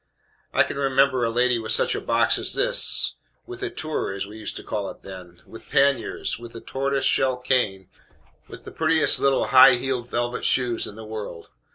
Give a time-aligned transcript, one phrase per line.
[0.51, 4.25] I can remember a lady with such a box as this, with a tour, as
[4.25, 7.87] we used to call it then; with paniers, with a tortoise shell cane,
[8.49, 11.51] with the prettiest little high heeled velvet shoes in the world!